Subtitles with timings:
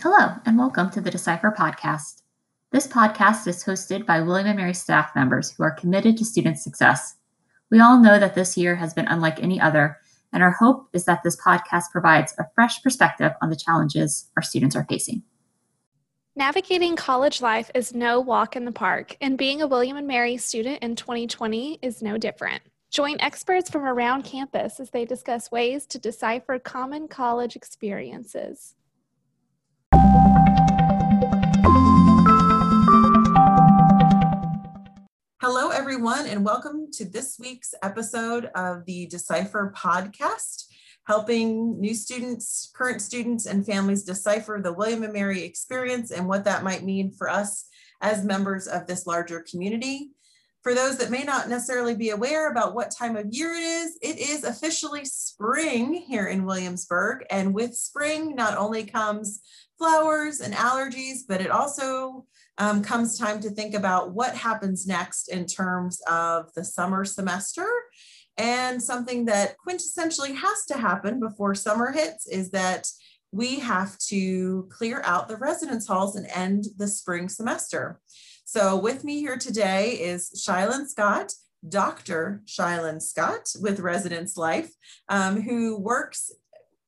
[0.00, 2.22] Hello, and welcome to the Decipher podcast.
[2.70, 6.56] This podcast is hosted by William & Mary staff members who are committed to student
[6.56, 7.16] success.
[7.68, 9.96] We all know that this year has been unlike any other,
[10.32, 14.42] and our hope is that this podcast provides a fresh perspective on the challenges our
[14.42, 15.24] students are facing.
[16.36, 20.36] Navigating college life is no walk in the park, and being a William & Mary
[20.36, 22.62] student in 2020 is no different.
[22.92, 28.76] Join experts from around campus as they discuss ways to decipher common college experiences.
[35.50, 40.64] Hello, everyone, and welcome to this week's episode of the Decipher podcast,
[41.06, 46.44] helping new students, current students, and families decipher the William & Mary experience and what
[46.44, 47.64] that might mean for us
[48.02, 50.10] as members of this larger community.
[50.62, 53.98] For those that may not necessarily be aware about what time of year it is,
[54.02, 57.24] it is officially spring here in Williamsburg.
[57.30, 59.40] And with spring, not only comes
[59.78, 62.26] flowers and allergies, but it also
[62.58, 67.66] um, comes time to think about what happens next in terms of the summer semester.
[68.36, 72.88] And something that quintessentially has to happen before summer hits is that
[73.32, 78.00] we have to clear out the residence halls and end the spring semester.
[78.44, 81.32] So with me here today is Shylin Scott,
[81.68, 82.42] Dr.
[82.46, 84.70] Shylin Scott with Residence Life,
[85.08, 86.30] um, who works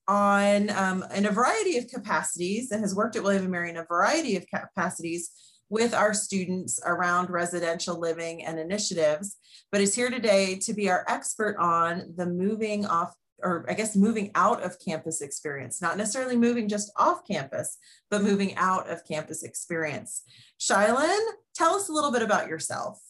[0.09, 3.77] on um, in a variety of capacities and has worked at William & Mary in
[3.77, 5.31] a variety of capacities
[5.69, 9.37] with our students around residential living and initiatives,
[9.71, 13.97] but is here today to be our expert on the moving off or I guess
[13.97, 17.79] moving out of campus experience, not necessarily moving just off campus,
[18.11, 20.23] but moving out of campus experience.
[20.61, 21.19] Shylin,
[21.55, 23.01] tell us a little bit about yourself.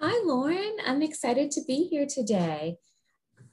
[0.00, 0.76] Hi, Lauren.
[0.86, 2.76] I'm excited to be here today.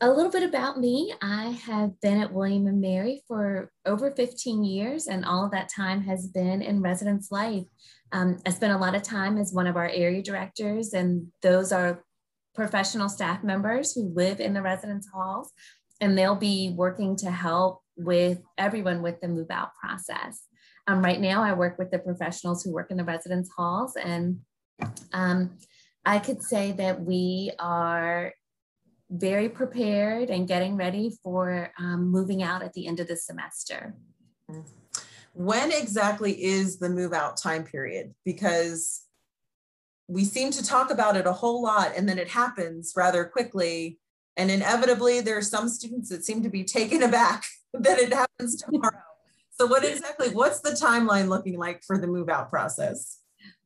[0.02, 1.14] A little bit about me.
[1.22, 5.70] I have been at William and Mary for over 15 years, and all of that
[5.74, 7.64] time has been in residence life.
[8.12, 11.72] Um, I spent a lot of time as one of our area directors, and those
[11.72, 12.04] are
[12.54, 15.54] professional staff members who live in the residence halls,
[16.02, 20.42] and they'll be working to help with everyone with the move out process.
[20.88, 24.40] Um, right now, I work with the professionals who work in the residence halls, and
[25.14, 25.58] um,
[26.06, 28.34] I could say that we are
[29.10, 33.96] very prepared and getting ready for um, moving out at the end of the semester.
[35.34, 38.14] When exactly is the move out time period?
[38.24, 39.04] Because
[40.08, 44.00] we seem to talk about it a whole lot and then it happens rather quickly.
[44.38, 48.62] And inevitably, there are some students that seem to be taken aback that it happens
[48.62, 48.92] tomorrow.
[49.52, 53.20] so, what exactly, what's the timeline looking like for the move out process?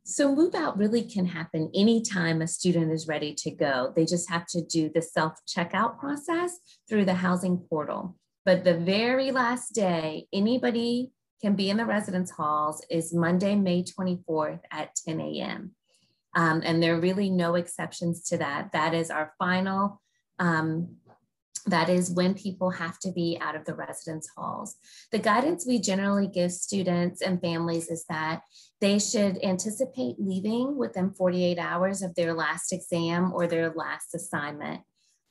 [0.10, 3.94] So move out really can happen anytime a student is ready to go.
[3.96, 6.58] They just have to do the self checkout process
[6.90, 8.18] through the housing portal.
[8.44, 11.12] But the very last day anybody
[11.44, 15.76] can be in the residence halls is Monday, May 24th at 10 a.m.
[16.36, 18.72] Um, and there are really no exceptions to that.
[18.74, 20.02] That is our final
[20.40, 20.96] um,
[21.70, 24.76] that is when people have to be out of the residence halls.
[25.12, 28.42] The guidance we generally give students and families is that
[28.82, 34.82] they should anticipate leaving within 48 hours of their last exam or their last assignment.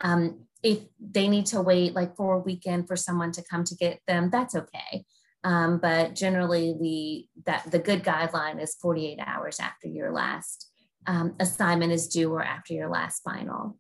[0.01, 3.75] Um, if they need to wait like for a weekend for someone to come to
[3.75, 5.05] get them, that's okay.
[5.45, 10.69] Um, but generally, we that the good guideline is 48 hours after your last
[11.07, 13.79] um, assignment is due or after your last final.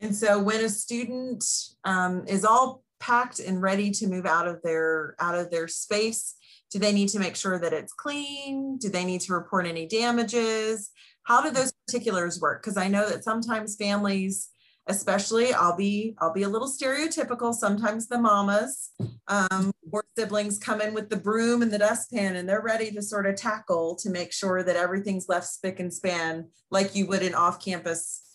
[0.00, 1.44] And so when a student
[1.84, 6.34] um, is all packed and ready to move out of their out of their space,
[6.70, 8.78] do they need to make sure that it's clean?
[8.78, 10.90] Do they need to report any damages?
[11.24, 12.62] How do those particulars work?
[12.62, 14.48] Because I know that sometimes families,
[14.86, 17.52] especially I'll be I'll be a little stereotypical.
[17.54, 18.90] Sometimes the mamas
[19.26, 23.02] um, or siblings come in with the broom and the dustpan and they're ready to
[23.02, 27.22] sort of tackle to make sure that everything's left spick and span like you would
[27.22, 28.27] in off-campus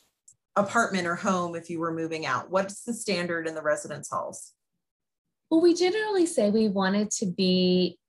[0.55, 2.49] apartment or home if you were moving out?
[2.49, 4.51] What's the standard in the residence halls?
[5.49, 7.99] Well, we generally say we wanted to be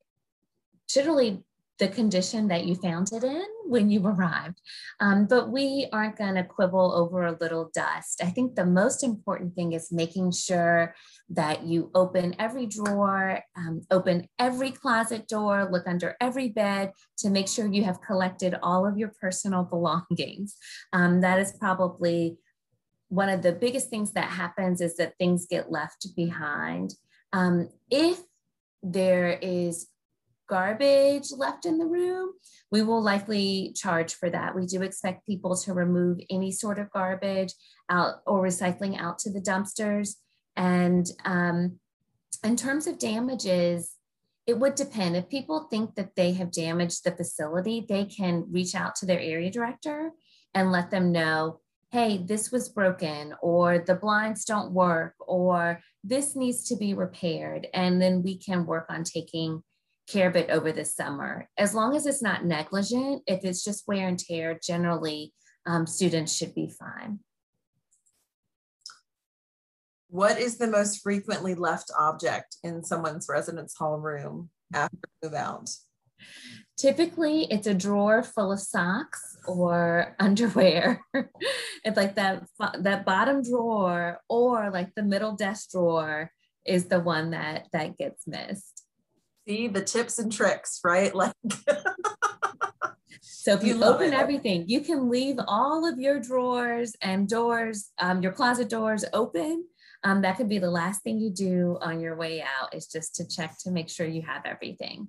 [0.89, 1.43] generally
[1.79, 4.61] the condition that you found it in when you arrived.
[5.01, 8.23] Um, but we aren't going to quibble over a little dust.
[8.23, 10.95] I think the most important thing is making sure
[11.31, 17.31] that you open every drawer, um, open every closet door, look under every bed to
[17.31, 20.57] make sure you have collected all of your personal belongings.
[20.93, 22.39] Um, that is probably
[23.09, 26.95] one of the biggest things that happens is that things get left behind.
[27.33, 28.21] Um, if
[28.83, 29.89] there is
[30.49, 32.33] garbage left in the room,
[32.71, 34.55] we will likely charge for that.
[34.55, 37.53] We do expect people to remove any sort of garbage
[37.89, 40.17] out or recycling out to the dumpsters.
[40.57, 41.79] And um,
[42.43, 43.93] in terms of damages,
[44.47, 45.17] it would depend.
[45.17, 49.21] If people think that they have damaged the facility, they can reach out to their
[49.21, 50.11] area director
[50.53, 56.35] and let them know, hey, this was broken, or the blinds don't work, or this
[56.35, 57.69] needs to be repaired.
[57.73, 59.63] And then we can work on taking
[60.07, 61.49] care of it over the summer.
[61.57, 65.33] As long as it's not negligent, if it's just wear and tear, generally
[65.67, 67.21] um, students should be fine.
[70.09, 75.71] What is the most frequently left object in someone's residence hall room after move out?
[76.77, 81.01] Typically, it's a drawer full of socks or underwear.
[81.85, 82.45] it's like that
[82.79, 86.31] that bottom drawer or like the middle desk drawer
[86.67, 88.84] is the one that that gets missed.
[89.47, 91.13] See the tips and tricks, right?
[91.25, 91.33] Like
[93.21, 94.19] So if you, you open it.
[94.19, 99.67] everything, you can leave all of your drawers and doors, um, your closet doors open.
[100.03, 103.15] Um, that could be the last thing you do on your way out is just
[103.17, 105.09] to check to make sure you have everything.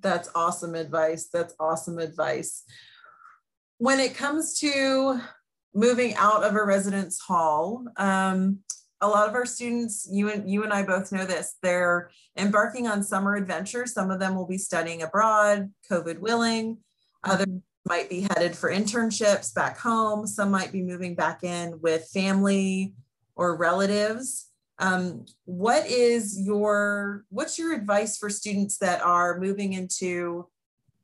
[0.00, 1.28] That's awesome advice.
[1.32, 2.64] That's awesome advice.
[3.78, 5.20] When it comes to
[5.74, 8.60] moving out of a residence hall, um,
[9.00, 12.88] a lot of our students, you and you and I both know this, they're embarking
[12.88, 13.92] on summer adventures.
[13.92, 16.78] Some of them will be studying abroad, COVID willing.
[17.24, 17.48] Others
[17.86, 20.26] might be headed for internships back home.
[20.26, 22.94] Some might be moving back in with family
[23.36, 24.46] or relatives.
[24.80, 30.46] Um, what is your what's your advice for students that are moving into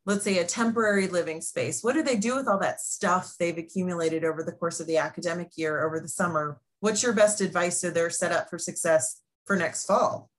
[0.06, 3.58] let's say a temporary living space what do they do with all that stuff they've
[3.58, 7.80] accumulated over the course of the academic year over the summer what's your best advice
[7.80, 10.30] so they're set up for success for next fall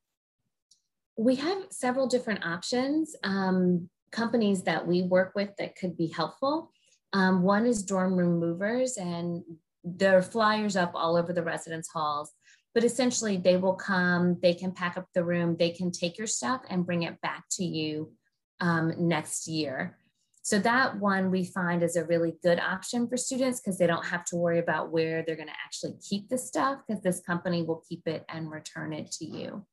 [1.18, 6.72] we have several different options um, companies that we work with that could be helpful.
[7.14, 9.44] Um, one is dorm room movers, and
[9.84, 12.32] there are flyers up all over the residence halls.
[12.74, 16.28] But essentially, they will come, they can pack up the room, they can take your
[16.28, 18.12] stuff and bring it back to you
[18.60, 19.98] um, next year.
[20.46, 24.06] So, that one we find is a really good option for students because they don't
[24.06, 27.64] have to worry about where they're going to actually keep the stuff because this company
[27.64, 29.66] will keep it and return it to you.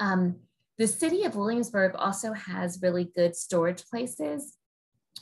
[0.00, 0.40] Um,
[0.76, 4.56] the city of Williamsburg also has really good storage places.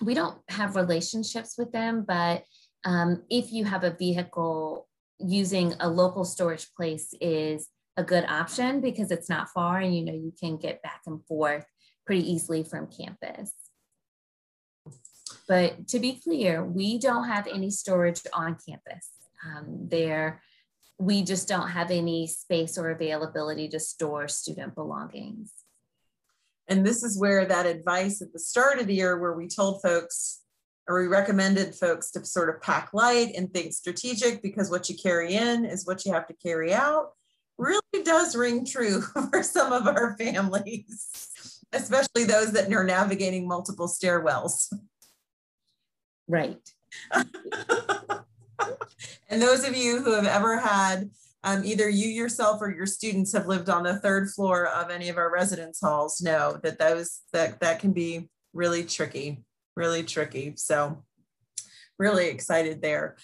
[0.01, 2.45] We don't have relationships with them, but
[2.87, 4.89] um, if you have a vehicle,
[5.19, 10.07] using a local storage place is a good option because it's not far and you
[10.07, 11.67] know you can get back and forth
[12.07, 13.53] pretty easily from campus.
[15.49, 19.11] But to be clear, we don't have any storage on campus.
[19.45, 20.43] Um, there
[20.99, 25.53] we just don't have any space or availability to store student belongings.
[26.69, 29.83] And this is where that advice at the start of the year, where we told
[29.83, 30.41] folks
[30.89, 34.97] or we recommended folks to sort of pack light and think strategic because what you
[34.97, 37.11] carry in is what you have to carry out,
[37.59, 39.01] really does ring true
[39.31, 41.29] for some of our families,
[41.73, 44.73] especially those that are navigating multiple stairwells.
[46.29, 46.59] Right.
[49.29, 51.11] and those of you who have ever had
[51.45, 55.09] um, either you yourself or your students have lived on the third floor of any
[55.09, 59.45] of our residence halls know that those that that can be really tricky
[59.77, 61.05] really tricky so
[61.99, 63.17] really excited there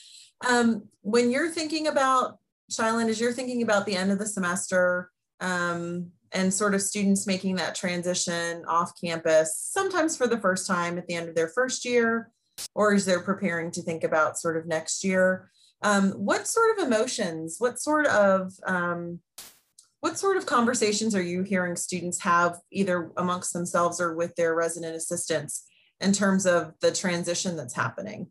[0.48, 2.38] um, when you're thinking about
[2.70, 5.10] Shyland, as you're thinking about the end of the semester
[5.40, 10.98] um, and sort of students making that transition off campus, sometimes for the first time
[10.98, 12.30] at the end of their first year,
[12.74, 15.50] or as they're preparing to think about sort of next year,
[15.82, 19.20] um, what sort of emotions, what sort of um,
[20.00, 24.54] what sort of conversations are you hearing students have either amongst themselves or with their
[24.54, 25.64] resident assistants
[26.00, 28.26] in terms of the transition that's happening?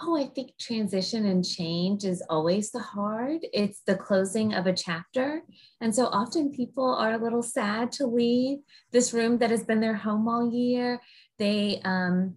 [0.00, 3.46] Oh, I think transition and change is always the hard.
[3.52, 5.42] It's the closing of a chapter.
[5.80, 8.58] And so often people are a little sad to leave
[8.92, 11.00] this room that has been their home all year.
[11.38, 12.36] They um,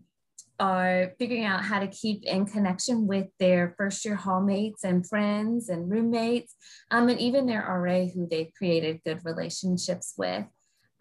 [0.60, 5.70] are figuring out how to keep in connection with their first year hallmates and friends
[5.70, 6.56] and roommates,
[6.92, 10.46] um, and even their RA who they've created good relationships with.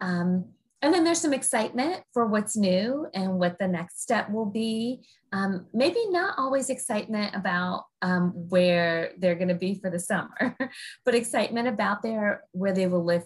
[0.01, 0.45] Um,
[0.81, 5.05] and then there's some excitement for what's new and what the next step will be.
[5.33, 10.55] Um, maybe not always excitement about um, where they're going to be for the summer,
[11.05, 13.23] but excitement about their where they will live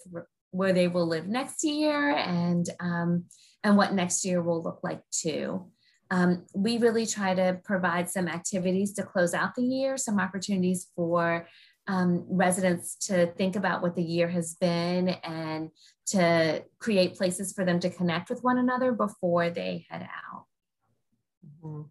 [0.50, 3.26] where they will live next year and um,
[3.64, 5.68] and what next year will look like too.
[6.14, 10.92] Um, we really try to provide some activities to close out the year, some opportunities
[10.96, 11.48] for
[11.88, 15.72] um, residents to think about what the year has been and
[16.06, 20.46] to create places for them to connect with one another before they head out.
[21.66, 21.82] Mm-hmm.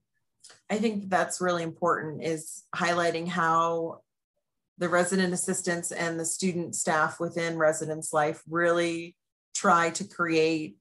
[0.71, 4.03] I think that's really important is highlighting how
[4.79, 9.17] the resident assistants and the student staff within residence life really
[9.53, 10.77] try to create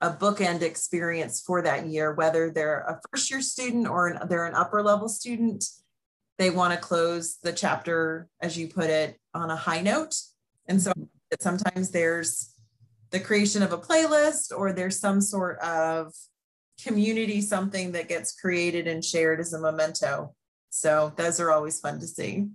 [0.00, 4.46] a bookend experience for that year, whether they're a first year student or an, they're
[4.46, 5.64] an upper level student.
[6.38, 10.14] They want to close the chapter, as you put it, on a high note.
[10.66, 10.92] And so
[11.38, 12.54] sometimes there's
[13.10, 16.14] the creation of a playlist or there's some sort of
[16.82, 20.34] community something that gets created and shared as a memento.
[20.70, 22.48] So those are always fun to see.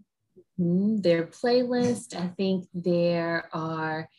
[0.60, 1.02] Mm-hmm.
[1.02, 4.10] Their playlist, I think there are,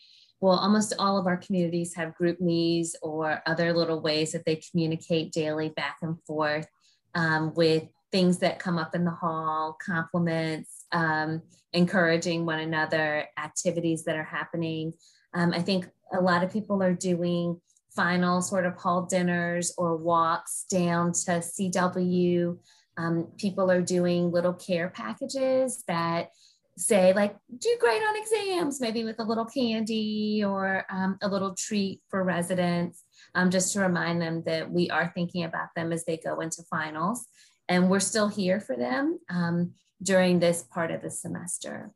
[0.40, 5.32] well, almost all of our communities have GroupMe's or other little ways that they communicate
[5.32, 6.66] daily back and forth
[7.14, 14.04] um, with things that come up in the hall, compliments, um, encouraging one another, activities
[14.04, 14.92] that are happening.
[15.34, 17.60] Um, I think a lot of people are doing
[17.94, 22.58] final sort of hall dinners or walks down to CW.
[22.98, 26.30] Um, people are doing little care packages that
[26.76, 31.54] say like do great on exams maybe with a little candy or um, a little
[31.54, 33.02] treat for residents
[33.34, 36.62] um, just to remind them that we are thinking about them as they go into
[36.70, 37.26] finals
[37.68, 41.90] and we're still here for them um, during this part of the semester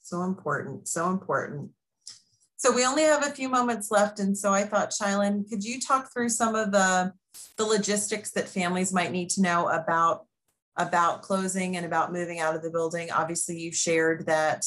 [0.00, 1.70] so important so important
[2.62, 4.20] so we only have a few moments left.
[4.20, 7.12] And so I thought, Shylin, could you talk through some of the,
[7.58, 10.26] the logistics that families might need to know about,
[10.76, 13.10] about closing and about moving out of the building?
[13.10, 14.64] Obviously, you shared that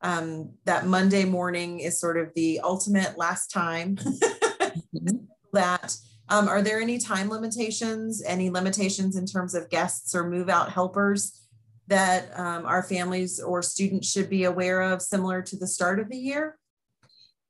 [0.00, 5.16] um, that Monday morning is sort of the ultimate last time mm-hmm.
[5.52, 5.96] that
[6.28, 10.70] um, are there any time limitations, any limitations in terms of guests or move out
[10.70, 11.40] helpers
[11.86, 16.10] that um, our families or students should be aware of similar to the start of
[16.10, 16.58] the year?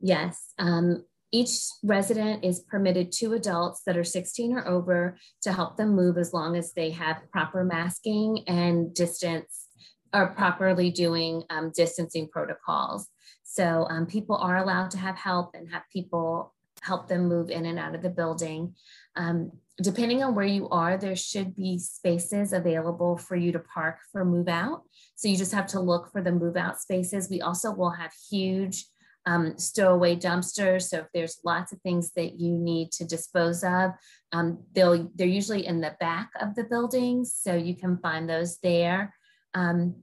[0.01, 0.53] Yes.
[0.59, 1.51] Um, each
[1.83, 6.33] resident is permitted two adults that are 16 or over to help them move as
[6.33, 9.67] long as they have proper masking and distance
[10.15, 13.09] or properly doing um, distancing protocols.
[13.43, 17.67] So um, people are allowed to have help and have people help them move in
[17.67, 18.75] and out of the building.
[19.17, 23.99] Um, depending on where you are, there should be spaces available for you to park
[24.13, 24.83] for move out.
[25.17, 27.29] So you just have to look for the move out spaces.
[27.29, 28.85] We also will have huge
[29.27, 30.89] um, stowaway dumpsters.
[30.89, 33.93] So if there's lots of things that you need to dispose of,
[34.33, 38.59] um, they'll they're usually in the back of the buildings, so you can find those
[38.59, 39.15] there.
[39.55, 40.03] Um,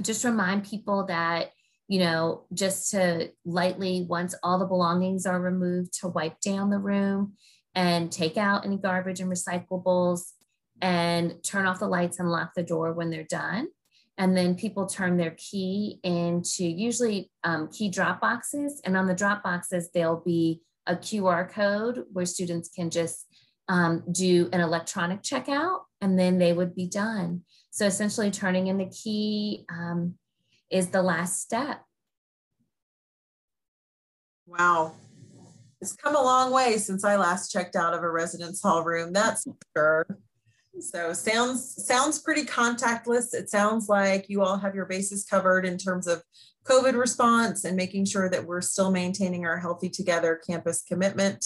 [0.00, 1.50] just remind people that
[1.88, 6.78] you know just to lightly once all the belongings are removed to wipe down the
[6.78, 7.34] room
[7.74, 10.32] and take out any garbage and recyclables
[10.80, 13.68] and turn off the lights and lock the door when they're done
[14.18, 18.80] and then people turn their key into usually um, key drop boxes.
[18.84, 23.26] And on the drop boxes there'll be a qr code where students can just
[23.68, 27.42] um, do an electronic checkout and then they would be done.
[27.70, 30.14] So essentially turning in the key um,
[30.70, 31.82] is the last step.
[34.46, 34.94] Wow.
[35.80, 39.12] It's come a long way since i last checked out of a residence hall room
[39.12, 40.06] that's sure
[40.80, 43.34] so sounds sounds pretty contactless.
[43.34, 46.22] It sounds like you all have your bases covered in terms of
[46.64, 51.44] COVID response and making sure that we're still maintaining our Healthy Together campus commitment.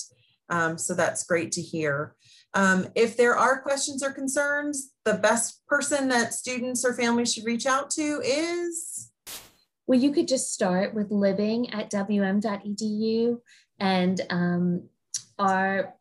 [0.48, 2.14] Um, so that's great to hear.
[2.54, 7.44] Um, if there are questions or concerns, the best person that students or families should
[7.44, 9.10] reach out to is?
[9.86, 13.38] Well, you could just start with living at wm.edu
[13.78, 14.88] and um,
[15.38, 15.94] our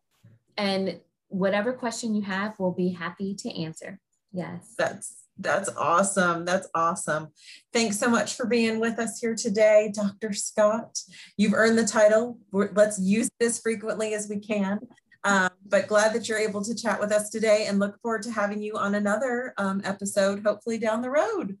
[0.56, 4.00] and whatever question you have, we'll be happy to answer.
[4.32, 4.74] Yes.
[4.76, 6.44] That's that's awesome.
[6.44, 7.28] That's awesome.
[7.72, 10.32] Thanks so much for being with us here today, Dr.
[10.32, 10.98] Scott.
[11.36, 12.38] You've earned the title.
[12.52, 14.80] We're, let's use this frequently as we can.
[15.24, 18.30] Um, but glad that you're able to chat with us today and look forward to
[18.30, 21.58] having you on another um, episode, hopefully down the road.